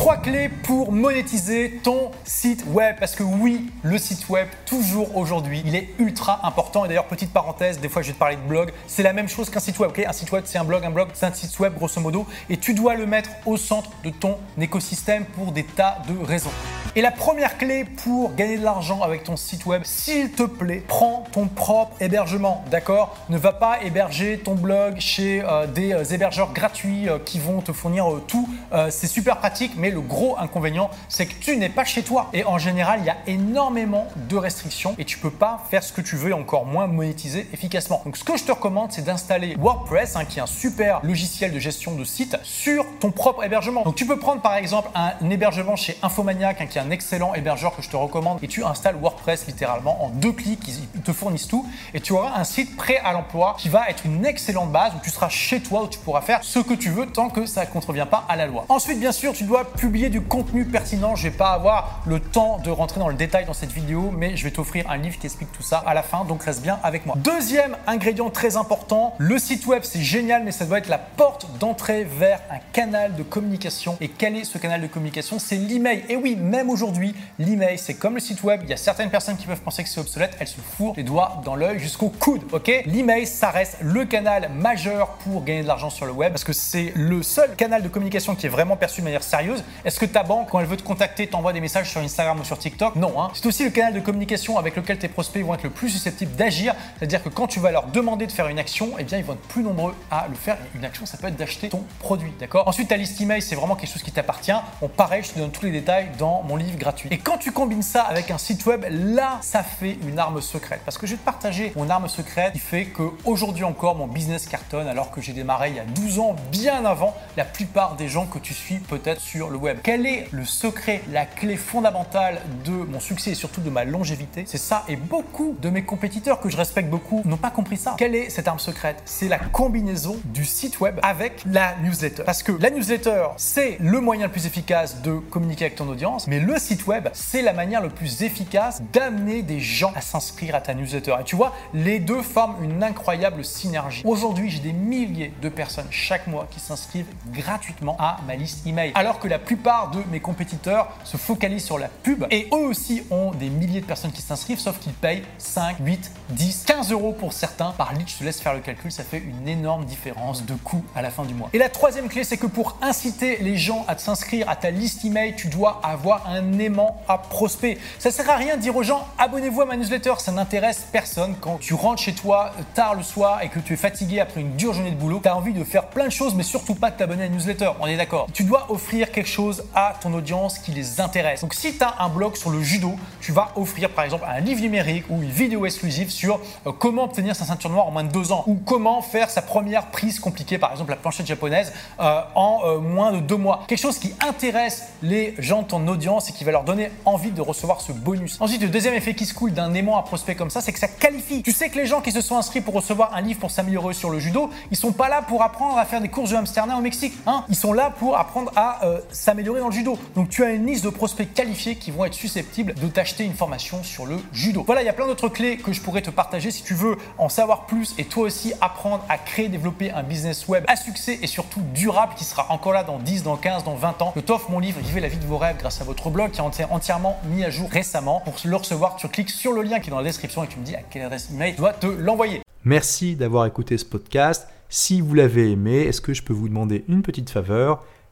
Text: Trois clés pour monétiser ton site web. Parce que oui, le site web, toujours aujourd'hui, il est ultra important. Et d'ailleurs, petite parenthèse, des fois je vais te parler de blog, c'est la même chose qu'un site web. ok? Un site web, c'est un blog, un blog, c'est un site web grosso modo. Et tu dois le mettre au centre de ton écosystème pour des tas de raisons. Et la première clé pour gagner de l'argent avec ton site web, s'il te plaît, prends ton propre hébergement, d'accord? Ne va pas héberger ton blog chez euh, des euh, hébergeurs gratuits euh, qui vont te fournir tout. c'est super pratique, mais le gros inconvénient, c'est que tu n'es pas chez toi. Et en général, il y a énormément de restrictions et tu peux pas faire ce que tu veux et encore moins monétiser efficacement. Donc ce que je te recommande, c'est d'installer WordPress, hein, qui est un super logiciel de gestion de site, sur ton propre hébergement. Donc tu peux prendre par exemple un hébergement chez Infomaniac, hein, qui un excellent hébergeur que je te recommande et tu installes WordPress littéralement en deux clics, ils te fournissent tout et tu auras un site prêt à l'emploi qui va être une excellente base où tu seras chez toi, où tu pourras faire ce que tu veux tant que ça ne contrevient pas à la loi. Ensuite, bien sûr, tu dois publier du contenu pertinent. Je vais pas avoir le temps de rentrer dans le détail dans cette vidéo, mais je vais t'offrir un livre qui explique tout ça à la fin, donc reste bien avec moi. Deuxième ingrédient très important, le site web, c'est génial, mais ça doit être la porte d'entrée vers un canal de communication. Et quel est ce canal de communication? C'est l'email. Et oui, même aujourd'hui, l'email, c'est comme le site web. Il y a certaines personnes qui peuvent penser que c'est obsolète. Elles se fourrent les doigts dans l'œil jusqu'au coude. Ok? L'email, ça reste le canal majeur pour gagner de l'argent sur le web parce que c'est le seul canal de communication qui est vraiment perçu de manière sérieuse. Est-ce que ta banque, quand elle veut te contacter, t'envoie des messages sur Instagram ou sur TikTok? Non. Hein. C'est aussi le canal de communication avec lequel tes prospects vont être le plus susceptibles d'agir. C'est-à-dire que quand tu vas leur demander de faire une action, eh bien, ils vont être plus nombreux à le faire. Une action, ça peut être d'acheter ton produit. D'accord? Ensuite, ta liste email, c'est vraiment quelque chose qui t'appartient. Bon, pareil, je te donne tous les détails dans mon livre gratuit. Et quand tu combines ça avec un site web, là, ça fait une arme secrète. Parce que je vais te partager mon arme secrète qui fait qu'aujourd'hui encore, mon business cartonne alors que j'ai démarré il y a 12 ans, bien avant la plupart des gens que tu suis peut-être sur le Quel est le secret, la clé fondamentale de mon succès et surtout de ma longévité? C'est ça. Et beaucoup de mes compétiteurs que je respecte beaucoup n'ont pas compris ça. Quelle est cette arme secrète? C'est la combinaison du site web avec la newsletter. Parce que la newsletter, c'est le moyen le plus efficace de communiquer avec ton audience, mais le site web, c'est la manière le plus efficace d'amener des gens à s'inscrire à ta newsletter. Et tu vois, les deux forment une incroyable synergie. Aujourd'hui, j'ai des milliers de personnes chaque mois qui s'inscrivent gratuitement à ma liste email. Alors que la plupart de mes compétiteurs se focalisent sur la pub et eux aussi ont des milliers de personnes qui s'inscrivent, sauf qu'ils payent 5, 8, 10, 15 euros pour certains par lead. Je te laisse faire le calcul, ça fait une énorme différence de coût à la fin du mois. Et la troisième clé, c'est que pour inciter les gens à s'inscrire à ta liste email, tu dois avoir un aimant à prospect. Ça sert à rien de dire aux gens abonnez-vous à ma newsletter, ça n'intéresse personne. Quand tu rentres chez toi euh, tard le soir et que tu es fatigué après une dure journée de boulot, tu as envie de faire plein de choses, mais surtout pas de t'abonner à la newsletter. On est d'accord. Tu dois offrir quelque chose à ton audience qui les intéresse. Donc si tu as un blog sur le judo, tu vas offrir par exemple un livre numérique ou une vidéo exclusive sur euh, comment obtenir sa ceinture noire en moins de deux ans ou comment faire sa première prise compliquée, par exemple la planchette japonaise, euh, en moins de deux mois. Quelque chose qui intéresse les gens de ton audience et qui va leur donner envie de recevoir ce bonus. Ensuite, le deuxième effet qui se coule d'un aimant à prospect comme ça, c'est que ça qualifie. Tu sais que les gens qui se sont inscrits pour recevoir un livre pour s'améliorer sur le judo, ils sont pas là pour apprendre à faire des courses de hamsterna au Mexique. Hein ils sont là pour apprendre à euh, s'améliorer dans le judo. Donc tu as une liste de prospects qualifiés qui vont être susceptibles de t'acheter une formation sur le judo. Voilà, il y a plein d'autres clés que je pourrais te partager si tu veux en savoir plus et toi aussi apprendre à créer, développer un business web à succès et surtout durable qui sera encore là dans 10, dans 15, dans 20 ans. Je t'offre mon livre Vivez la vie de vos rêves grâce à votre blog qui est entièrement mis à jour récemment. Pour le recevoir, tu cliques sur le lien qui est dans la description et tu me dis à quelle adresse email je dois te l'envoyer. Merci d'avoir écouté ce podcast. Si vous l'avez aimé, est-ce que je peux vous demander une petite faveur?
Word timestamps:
Trois 0.00 0.16
clés 0.16 0.48
pour 0.48 0.92
monétiser 0.92 1.78
ton 1.82 2.10
site 2.24 2.64
web. 2.68 2.96
Parce 2.98 3.14
que 3.14 3.22
oui, 3.22 3.70
le 3.82 3.98
site 3.98 4.30
web, 4.30 4.48
toujours 4.64 5.14
aujourd'hui, 5.14 5.62
il 5.66 5.76
est 5.76 5.90
ultra 5.98 6.40
important. 6.46 6.86
Et 6.86 6.88
d'ailleurs, 6.88 7.04
petite 7.04 7.34
parenthèse, 7.34 7.80
des 7.80 7.90
fois 7.90 8.00
je 8.00 8.06
vais 8.06 8.14
te 8.14 8.18
parler 8.18 8.36
de 8.36 8.40
blog, 8.40 8.72
c'est 8.86 9.02
la 9.02 9.12
même 9.12 9.28
chose 9.28 9.50
qu'un 9.50 9.60
site 9.60 9.78
web. 9.78 9.90
ok? 9.90 10.02
Un 10.08 10.14
site 10.14 10.32
web, 10.32 10.44
c'est 10.46 10.56
un 10.56 10.64
blog, 10.64 10.82
un 10.86 10.90
blog, 10.90 11.08
c'est 11.12 11.26
un 11.26 11.34
site 11.34 11.60
web 11.60 11.74
grosso 11.74 12.00
modo. 12.00 12.26
Et 12.48 12.56
tu 12.56 12.72
dois 12.72 12.94
le 12.94 13.04
mettre 13.04 13.28
au 13.44 13.58
centre 13.58 13.90
de 14.02 14.08
ton 14.08 14.38
écosystème 14.58 15.26
pour 15.26 15.52
des 15.52 15.64
tas 15.64 15.98
de 16.08 16.16
raisons. 16.24 16.48
Et 16.96 17.02
la 17.02 17.12
première 17.12 17.56
clé 17.56 17.84
pour 17.84 18.34
gagner 18.34 18.58
de 18.58 18.64
l'argent 18.64 19.02
avec 19.02 19.22
ton 19.22 19.36
site 19.36 19.64
web, 19.64 19.82
s'il 19.84 20.32
te 20.32 20.42
plaît, 20.42 20.82
prends 20.88 21.24
ton 21.30 21.46
propre 21.46 21.94
hébergement, 22.00 22.64
d'accord? 22.68 23.16
Ne 23.28 23.38
va 23.38 23.52
pas 23.52 23.80
héberger 23.84 24.38
ton 24.38 24.56
blog 24.56 24.98
chez 24.98 25.40
euh, 25.40 25.68
des 25.68 25.92
euh, 25.92 26.02
hébergeurs 26.02 26.52
gratuits 26.52 27.08
euh, 27.08 27.20
qui 27.24 27.38
vont 27.38 27.60
te 27.60 27.70
fournir 27.72 28.06
tout. 28.26 28.48
c'est 28.90 29.06
super 29.06 29.36
pratique, 29.36 29.72
mais 29.76 29.89
le 29.90 30.00
gros 30.00 30.36
inconvénient, 30.38 30.90
c'est 31.08 31.26
que 31.26 31.34
tu 31.40 31.56
n'es 31.56 31.68
pas 31.68 31.84
chez 31.84 32.02
toi. 32.02 32.30
Et 32.32 32.44
en 32.44 32.58
général, 32.58 33.00
il 33.00 33.06
y 33.06 33.10
a 33.10 33.16
énormément 33.26 34.06
de 34.28 34.36
restrictions 34.36 34.94
et 34.98 35.04
tu 35.04 35.18
peux 35.18 35.30
pas 35.30 35.64
faire 35.70 35.82
ce 35.82 35.92
que 35.92 36.00
tu 36.00 36.16
veux 36.16 36.30
et 36.30 36.34
encore 36.34 36.66
moins 36.66 36.86
monétiser 36.86 37.48
efficacement. 37.52 38.02
Donc 38.04 38.16
ce 38.16 38.24
que 38.24 38.36
je 38.36 38.44
te 38.44 38.52
recommande, 38.52 38.92
c'est 38.92 39.04
d'installer 39.04 39.56
WordPress, 39.56 40.16
hein, 40.16 40.24
qui 40.24 40.38
est 40.38 40.42
un 40.42 40.46
super 40.46 41.00
logiciel 41.02 41.52
de 41.52 41.58
gestion 41.58 41.94
de 41.94 42.04
site, 42.04 42.36
sur 42.42 42.84
ton 42.98 43.10
propre 43.10 43.44
hébergement. 43.44 43.82
Donc 43.82 43.94
tu 43.94 44.06
peux 44.06 44.18
prendre 44.18 44.42
par 44.42 44.56
exemple 44.56 44.90
un 44.94 45.30
hébergement 45.30 45.76
chez 45.76 45.96
Infomaniac, 46.02 46.60
hein, 46.60 46.66
qui 46.66 46.80
un 46.80 46.90
excellent 46.90 47.34
hébergeur 47.34 47.76
que 47.76 47.82
je 47.82 47.88
te 47.88 47.96
recommande 47.96 48.38
et 48.42 48.48
tu 48.48 48.64
installes 48.64 48.96
WordPress 48.96 49.46
littéralement 49.46 50.04
en 50.04 50.08
deux 50.08 50.32
clics, 50.32 50.66
ils 50.94 51.02
te 51.02 51.12
fournissent 51.12 51.48
tout 51.48 51.66
et 51.94 52.00
tu 52.00 52.12
auras 52.12 52.38
un 52.38 52.44
site 52.44 52.76
prêt 52.76 52.98
à 53.04 53.12
l'emploi 53.12 53.56
qui 53.58 53.68
va 53.68 53.88
être 53.88 54.06
une 54.06 54.24
excellente 54.24 54.72
base 54.72 54.92
où 54.94 54.98
tu 55.02 55.10
seras 55.10 55.28
chez 55.28 55.60
toi, 55.60 55.82
où 55.82 55.88
tu 55.88 55.98
pourras 55.98 56.20
faire 56.20 56.42
ce 56.42 56.58
que 56.58 56.74
tu 56.74 56.90
veux 56.90 57.06
tant 57.06 57.28
que 57.28 57.46
ça 57.46 57.64
ne 57.64 57.70
contrevient 57.70 58.06
pas 58.10 58.24
à 58.28 58.36
la 58.36 58.46
loi. 58.46 58.64
Ensuite, 58.68 58.98
bien 58.98 59.12
sûr, 59.12 59.32
tu 59.32 59.44
dois 59.44 59.64
publier 59.80 60.10
du 60.10 60.20
contenu 60.20 60.66
pertinent. 60.66 61.16
Je 61.16 61.22
vais 61.22 61.36
pas 61.36 61.52
avoir 61.52 62.02
le 62.06 62.20
temps 62.20 62.58
de 62.58 62.70
rentrer 62.70 63.00
dans 63.00 63.08
le 63.08 63.14
détail 63.14 63.46
dans 63.46 63.54
cette 63.54 63.72
vidéo, 63.72 64.12
mais 64.14 64.36
je 64.36 64.44
vais 64.44 64.50
t'offrir 64.50 64.90
un 64.90 64.98
livre 64.98 65.18
qui 65.18 65.26
explique 65.26 65.50
tout 65.52 65.62
ça 65.62 65.78
à 65.78 65.94
la 65.94 66.02
fin, 66.02 66.26
donc 66.26 66.42
reste 66.42 66.60
bien 66.60 66.78
avec 66.82 67.06
moi. 67.06 67.16
Deuxième 67.18 67.76
ingrédient 67.86 68.28
très 68.28 68.58
important, 68.58 69.14
le 69.16 69.38
site 69.38 69.66
web, 69.66 69.82
c'est 69.82 70.02
génial, 70.02 70.44
mais 70.44 70.52
ça 70.52 70.66
doit 70.66 70.78
être 70.78 70.90
la 70.90 70.98
porte 70.98 71.46
d'entrée 71.58 72.04
vers 72.04 72.40
un 72.50 72.58
canal 72.74 73.14
de 73.14 73.22
communication. 73.22 73.96
Et 74.02 74.08
quel 74.08 74.36
est 74.36 74.44
ce 74.44 74.58
canal 74.58 74.82
de 74.82 74.86
communication? 74.86 75.38
C'est 75.38 75.56
l'email. 75.56 76.04
Et 76.10 76.16
oui, 76.16 76.36
même 76.36 76.68
aujourd'hui, 76.68 77.14
l'email, 77.38 77.78
c'est 77.78 77.94
comme 77.94 78.14
le 78.14 78.20
site 78.20 78.42
web. 78.42 78.60
Il 78.64 78.68
y 78.68 78.74
a 78.74 78.76
certaines 78.76 79.10
personnes 79.10 79.38
qui 79.38 79.46
peuvent 79.46 79.62
penser 79.62 79.82
que 79.82 79.88
c'est 79.88 80.00
obsolète. 80.00 80.36
Elles 80.40 80.48
se 80.48 80.60
fourrent 80.60 80.94
les 80.98 81.04
doigts 81.04 81.40
dans 81.42 81.54
l'œil 81.54 81.78
jusqu'au 81.78 82.10
coude. 82.10 82.42
Ok? 82.52 82.70
L'email, 82.84 83.26
ça 83.26 83.48
reste 83.48 83.78
le 83.80 84.04
canal 84.04 84.50
majeur 84.54 85.12
pour 85.24 85.42
gagner 85.42 85.62
de 85.62 85.68
l'argent 85.68 85.88
sur 85.88 86.04
le 86.04 86.12
web 86.12 86.32
parce 86.32 86.44
que 86.44 86.52
c'est 86.52 86.92
le 86.94 87.22
seul 87.22 87.56
canal 87.56 87.82
de 87.82 87.88
communication 87.88 88.34
qui 88.34 88.44
est 88.44 88.50
vraiment 88.50 88.76
perçu 88.76 89.00
de 89.00 89.06
manière 89.06 89.22
sérieuse. 89.22 89.64
Est-ce 89.84 89.98
que 89.98 90.06
ta 90.06 90.22
banque, 90.22 90.48
quand 90.50 90.60
elle 90.60 90.66
veut 90.66 90.76
te 90.76 90.82
contacter, 90.82 91.26
t'envoie 91.26 91.52
des 91.52 91.60
messages 91.60 91.90
sur 91.90 92.00
Instagram 92.00 92.40
ou 92.40 92.44
sur 92.44 92.58
TikTok? 92.58 92.96
Non. 92.96 93.20
Hein. 93.20 93.30
C'est 93.34 93.46
aussi 93.46 93.64
le 93.64 93.70
canal 93.70 93.94
de 93.94 94.00
communication 94.00 94.58
avec 94.58 94.76
lequel 94.76 94.98
tes 94.98 95.08
prospects 95.08 95.44
vont 95.44 95.54
être 95.54 95.62
le 95.62 95.70
plus 95.70 95.90
susceptibles 95.90 96.34
d'agir. 96.36 96.74
C'est-à-dire 96.98 97.22
que 97.22 97.28
quand 97.28 97.46
tu 97.46 97.60
vas 97.60 97.70
leur 97.70 97.86
demander 97.86 98.26
de 98.26 98.32
faire 98.32 98.48
une 98.48 98.58
action, 98.58 98.92
eh 98.98 99.04
bien, 99.04 99.18
ils 99.18 99.24
vont 99.24 99.34
être 99.34 99.48
plus 99.48 99.62
nombreux 99.62 99.94
à 100.10 100.26
le 100.28 100.34
faire. 100.34 100.58
Une 100.74 100.84
action, 100.84 101.06
ça 101.06 101.16
peut 101.16 101.28
être 101.28 101.36
d'acheter 101.36 101.68
ton 101.68 101.84
produit. 101.98 102.32
D'accord? 102.38 102.66
Ensuite, 102.68 102.88
ta 102.88 102.96
liste 102.96 103.20
email, 103.20 103.42
c'est 103.42 103.54
vraiment 103.54 103.76
quelque 103.76 103.92
chose 103.92 104.02
qui 104.02 104.12
t'appartient. 104.12 104.52
Bon, 104.80 104.88
pareil, 104.88 105.22
je 105.22 105.30
te 105.30 105.38
donne 105.38 105.50
tous 105.50 105.64
les 105.64 105.72
détails 105.72 106.08
dans 106.18 106.42
mon 106.42 106.56
livre 106.56 106.78
gratuit. 106.78 107.08
Et 107.12 107.18
quand 107.18 107.38
tu 107.38 107.52
combines 107.52 107.82
ça 107.82 108.02
avec 108.02 108.30
un 108.30 108.38
site 108.38 108.64
web, 108.66 108.84
là, 108.90 109.38
ça 109.42 109.62
fait 109.62 109.98
une 110.06 110.18
arme 110.18 110.40
secrète. 110.40 110.80
Parce 110.84 110.98
que 110.98 111.06
je 111.06 111.12
vais 111.12 111.18
te 111.18 111.24
partager 111.24 111.72
mon 111.76 111.88
arme 111.90 112.08
secrète 112.08 112.52
qui 112.52 112.58
fait 112.58 112.86
qu'aujourd'hui 112.86 113.64
encore, 113.64 113.96
mon 113.96 114.06
business 114.06 114.46
cartonne 114.46 114.86
alors 114.86 115.10
que 115.10 115.20
j'ai 115.20 115.32
démarré 115.32 115.70
il 115.70 115.76
y 115.76 115.80
a 115.80 115.84
12 115.84 116.18
ans, 116.18 116.36
bien 116.50 116.84
avant 116.84 117.16
la 117.36 117.44
plupart 117.44 117.96
des 117.96 118.08
gens 118.08 118.26
que 118.26 118.38
tu 118.38 118.54
suis 118.54 118.76
peut-être 118.76 119.20
sur 119.20 119.50
le 119.50 119.56
Quel 119.82 120.06
est 120.06 120.28
le 120.32 120.44
secret, 120.44 121.02
la 121.12 121.26
clé 121.26 121.56
fondamentale 121.56 122.40
de 122.64 122.72
mon 122.72 123.00
succès 123.00 123.30
et 123.32 123.34
surtout 123.34 123.60
de 123.60 123.70
ma 123.70 123.84
longévité? 123.84 124.44
C'est 124.46 124.58
ça. 124.58 124.84
Et 124.88 124.96
beaucoup 124.96 125.56
de 125.60 125.70
mes 125.70 125.82
compétiteurs 125.82 126.40
que 126.40 126.48
je 126.48 126.56
respecte 126.56 126.88
beaucoup 126.88 127.22
n'ont 127.24 127.36
pas 127.36 127.50
compris 127.50 127.76
ça. 127.76 127.94
Quelle 127.98 128.14
est 128.14 128.30
cette 128.30 128.48
arme 128.48 128.58
secrète? 128.58 129.02
C'est 129.04 129.28
la 129.28 129.38
combinaison 129.38 130.16
du 130.24 130.44
site 130.44 130.80
web 130.80 130.98
avec 131.02 131.42
la 131.46 131.76
newsletter. 131.82 132.24
Parce 132.24 132.42
que 132.42 132.52
la 132.52 132.70
newsletter, 132.70 133.28
c'est 133.36 133.76
le 133.80 134.00
moyen 134.00 134.26
le 134.26 134.32
plus 134.32 134.46
efficace 134.46 135.02
de 135.02 135.14
communiquer 135.14 135.66
avec 135.66 135.76
ton 135.76 135.88
audience, 135.88 136.26
mais 136.26 136.40
le 136.40 136.58
site 136.58 136.86
web, 136.86 137.08
c'est 137.12 137.42
la 137.42 137.52
manière 137.52 137.80
le 137.80 137.90
plus 137.90 138.22
efficace 138.22 138.82
d'amener 138.92 139.42
des 139.42 139.60
gens 139.60 139.92
à 139.94 140.00
s'inscrire 140.00 140.54
à 140.54 140.60
ta 140.60 140.74
newsletter. 140.74 141.16
Et 141.20 141.24
tu 141.24 141.36
vois, 141.36 141.54
les 141.74 141.98
deux 141.98 142.22
forment 142.22 142.62
une 142.62 142.82
incroyable 142.82 143.44
synergie. 143.44 144.02
Aujourd'hui, 144.04 144.50
j'ai 144.50 144.60
des 144.60 144.72
milliers 144.72 145.32
de 145.40 145.48
personnes 145.48 145.88
chaque 145.90 146.26
mois 146.26 146.46
qui 146.50 146.60
s'inscrivent 146.60 147.06
gratuitement 147.32 147.96
à 147.98 148.18
ma 148.26 148.36
liste 148.36 148.66
email. 148.66 148.92
Alors 148.94 149.18
que 149.18 149.28
la 149.28 149.38
plupart 149.50 149.90
de 149.90 149.98
mes 150.12 150.20
compétiteurs 150.20 150.92
se 151.02 151.16
focalisent 151.16 151.64
sur 151.64 151.76
la 151.76 151.88
pub 151.88 152.24
et 152.30 152.46
eux 152.52 152.68
aussi 152.68 153.02
ont 153.10 153.32
des 153.32 153.48
milliers 153.48 153.80
de 153.80 153.84
personnes 153.84 154.12
qui 154.12 154.22
s'inscrivent, 154.22 154.60
sauf 154.60 154.78
qu'ils 154.78 154.92
payent 154.92 155.24
5, 155.38 155.78
8, 155.80 156.12
10, 156.28 156.64
15 156.68 156.92
euros 156.92 157.12
pour 157.12 157.32
certains 157.32 157.72
par 157.72 157.92
lead. 157.94 158.08
Je 158.08 158.18
te 158.18 158.22
laisse 158.22 158.40
faire 158.40 158.54
le 158.54 158.60
calcul, 158.60 158.92
ça 158.92 159.02
fait 159.02 159.18
une 159.18 159.48
énorme 159.48 159.86
différence 159.86 160.44
de 160.44 160.54
coût 160.54 160.84
à 160.94 161.02
la 161.02 161.10
fin 161.10 161.24
du 161.24 161.34
mois. 161.34 161.50
Et 161.52 161.58
la 161.58 161.68
troisième 161.68 162.08
clé, 162.08 162.22
c'est 162.22 162.36
que 162.36 162.46
pour 162.46 162.76
inciter 162.80 163.38
les 163.38 163.56
gens 163.56 163.84
à 163.88 163.98
s'inscrire 163.98 164.48
à 164.48 164.54
ta 164.54 164.70
liste 164.70 165.04
email, 165.04 165.34
tu 165.34 165.48
dois 165.48 165.80
avoir 165.82 166.28
un 166.28 166.56
aimant 166.60 167.02
à 167.08 167.18
prospect. 167.18 167.76
Ça 167.98 168.12
sert 168.12 168.30
à 168.30 168.36
rien 168.36 168.56
de 168.56 168.62
dire 168.62 168.76
aux 168.76 168.84
gens 168.84 169.04
abonnez-vous 169.18 169.62
à 169.62 169.64
ma 169.64 169.76
newsletter, 169.76 170.14
ça 170.18 170.30
n'intéresse 170.30 170.86
personne. 170.92 171.34
Quand 171.40 171.58
tu 171.58 171.74
rentres 171.74 172.02
chez 172.02 172.14
toi 172.14 172.52
euh, 172.56 172.62
tard 172.74 172.94
le 172.94 173.02
soir 173.02 173.42
et 173.42 173.48
que 173.48 173.58
tu 173.58 173.72
es 173.72 173.76
fatigué 173.76 174.20
après 174.20 174.42
une 174.42 174.54
dure 174.54 174.74
journée 174.74 174.92
de 174.92 174.96
boulot, 174.96 175.18
tu 175.20 175.28
as 175.28 175.36
envie 175.36 175.54
de 175.54 175.64
faire 175.64 175.88
plein 175.88 176.06
de 176.06 176.12
choses, 176.12 176.36
mais 176.36 176.44
surtout 176.44 176.76
pas 176.76 176.92
de 176.92 176.96
t'abonner 176.96 177.24
à 177.24 177.26
la 177.26 177.32
newsletter. 177.32 177.72
On 177.80 177.88
est 177.88 177.96
d'accord. 177.96 178.28
Tu 178.32 178.44
dois 178.44 178.70
offrir 178.70 179.10
quelque 179.10 179.26
chose 179.26 179.39
à 179.74 179.94
ton 180.00 180.12
audience 180.14 180.58
qui 180.58 180.72
les 180.72 181.00
intéresse. 181.00 181.40
Donc 181.40 181.54
si 181.54 181.76
tu 181.76 181.82
as 181.82 181.94
un 181.98 182.08
blog 182.08 182.36
sur 182.36 182.50
le 182.50 182.62
judo, 182.62 182.94
tu 183.20 183.32
vas 183.32 183.52
offrir 183.56 183.90
par 183.90 184.04
exemple 184.04 184.24
un 184.28 184.40
livre 184.40 184.60
numérique 184.60 185.04
ou 185.08 185.22
une 185.22 185.30
vidéo 185.30 185.66
exclusive 185.66 186.10
sur 186.10 186.40
euh, 186.66 186.72
comment 186.72 187.04
obtenir 187.04 187.34
sa 187.34 187.44
ceinture 187.44 187.70
noire 187.70 187.86
en 187.86 187.90
moins 187.90 188.04
de 188.04 188.12
deux 188.12 188.32
ans 188.32 188.44
ou 188.46 188.54
comment 188.54 189.02
faire 189.02 189.30
sa 189.30 189.42
première 189.42 189.86
prise 189.86 190.20
compliquée, 190.20 190.58
par 190.58 190.72
exemple 190.72 190.90
la 190.90 190.96
planchette 190.96 191.26
japonaise, 191.26 191.72
euh, 192.00 192.20
en 192.34 192.78
moins 192.80 193.12
de 193.12 193.20
deux 193.20 193.36
mois. 193.36 193.64
Quelque 193.66 193.80
chose 193.80 193.98
qui 193.98 194.14
intéresse 194.26 194.88
les 195.02 195.34
gens 195.38 195.62
de 195.62 195.68
ton 195.68 195.86
audience 195.88 196.28
et 196.30 196.32
qui 196.32 196.44
va 196.44 196.52
leur 196.52 196.64
donner 196.64 196.90
envie 197.04 197.30
de 197.30 197.40
recevoir 197.40 197.80
ce 197.80 197.92
bonus. 197.92 198.36
Ensuite, 198.40 198.62
le 198.62 198.68
deuxième 198.68 198.94
effet 198.94 199.14
qui 199.14 199.26
se 199.26 199.34
coule 199.34 199.52
d'un 199.52 199.72
aimant 199.74 199.98
à 199.98 200.02
prospect 200.02 200.34
comme 200.34 200.50
ça, 200.50 200.60
c'est 200.60 200.72
que 200.72 200.78
ça 200.78 200.88
qualifie. 200.88 201.42
Tu 201.42 201.52
sais 201.52 201.68
que 201.68 201.76
les 201.76 201.86
gens 201.86 202.00
qui 202.00 202.12
se 202.12 202.20
sont 202.20 202.36
inscrits 202.36 202.60
pour 202.60 202.74
recevoir 202.74 203.14
un 203.14 203.20
livre 203.20 203.40
pour 203.40 203.50
s'améliorer 203.50 203.94
sur 203.94 204.10
le 204.10 204.18
judo, 204.18 204.50
ils 204.70 204.76
sont 204.76 204.92
pas 204.92 205.08
là 205.08 205.22
pour 205.22 205.42
apprendre 205.42 205.78
à 205.78 205.84
faire 205.84 206.00
des 206.00 206.08
courses 206.08 206.30
de 206.30 206.36
hamsterna 206.36 206.76
au 206.76 206.80
Mexique. 206.80 207.14
Hein 207.26 207.44
ils 207.48 207.56
sont 207.56 207.72
là 207.72 207.90
pour 207.90 208.16
apprendre 208.16 208.52
à 208.56 208.84
euh, 208.84 209.00
s'améliorer 209.30 209.60
dans 209.60 209.68
le 209.68 209.72
judo. 209.72 209.96
Donc 210.16 210.28
tu 210.28 210.42
as 210.42 210.50
une 210.50 210.66
liste 210.66 210.84
de 210.84 210.90
prospects 210.90 211.32
qualifiés 211.32 211.76
qui 211.76 211.92
vont 211.92 212.04
être 212.04 212.14
susceptibles 212.14 212.74
de 212.74 212.88
t'acheter 212.88 213.22
une 213.22 213.34
formation 213.34 213.84
sur 213.84 214.04
le 214.04 214.16
judo. 214.32 214.64
Voilà, 214.66 214.82
il 214.82 214.86
y 214.86 214.88
a 214.88 214.92
plein 214.92 215.06
d'autres 215.06 215.28
clés 215.28 215.56
que 215.56 215.72
je 215.72 215.80
pourrais 215.80 216.02
te 216.02 216.10
partager 216.10 216.50
si 216.50 216.64
tu 216.64 216.74
veux 216.74 216.96
en 217.16 217.28
savoir 217.28 217.66
plus 217.66 217.94
et 217.96 218.06
toi 218.06 218.24
aussi 218.24 218.54
apprendre 218.60 219.04
à 219.08 219.18
créer, 219.18 219.48
développer 219.48 219.92
un 219.92 220.02
business 220.02 220.48
web 220.48 220.64
à 220.66 220.74
succès 220.74 221.20
et 221.22 221.28
surtout 221.28 221.60
durable 221.74 222.14
qui 222.16 222.24
sera 222.24 222.50
encore 222.50 222.72
là 222.72 222.82
dans 222.82 222.98
10, 222.98 223.22
dans 223.22 223.36
15, 223.36 223.62
dans 223.62 223.76
20 223.76 224.02
ans. 224.02 224.12
Je 224.16 224.20
t'offre 224.20 224.50
mon 224.50 224.58
livre 224.58 224.80
Vivez 224.80 225.00
la 225.00 225.06
vie 225.06 225.16
de 225.16 225.26
vos 225.26 225.38
rêves 225.38 225.58
grâce 225.60 225.80
à 225.80 225.84
votre 225.84 226.10
blog 226.10 226.32
qui 226.32 226.40
est 226.40 226.64
entièrement 226.64 227.20
mis 227.32 227.44
à 227.44 227.50
jour 227.50 227.70
récemment. 227.70 228.22
Pour 228.24 228.34
le 228.44 228.56
recevoir, 228.56 228.96
tu 228.96 229.06
cliques 229.06 229.30
sur 229.30 229.52
le 229.52 229.62
lien 229.62 229.78
qui 229.78 229.90
est 229.90 229.92
dans 229.92 229.98
la 229.98 230.02
description 230.02 230.42
et 230.42 230.48
tu 230.48 230.58
me 230.58 230.64
dis 230.64 230.74
à 230.74 230.82
quelle 230.82 231.02
adresse 231.02 231.28
email 231.32 231.52
je 231.52 231.58
dois 231.58 231.72
te 231.72 231.86
l'envoyer. 231.86 232.42
Merci 232.64 233.14
d'avoir 233.14 233.46
écouté 233.46 233.78
ce 233.78 233.84
podcast. 233.84 234.48
Si 234.70 235.00
vous 235.00 235.14
l'avez 235.14 235.52
aimé, 235.52 235.82
est-ce 235.82 236.00
que 236.00 236.14
je 236.14 236.22
peux 236.22 236.32
vous 236.32 236.48
demander 236.48 236.84
une 236.88 237.02
petite 237.02 237.30
faveur? 237.30 237.84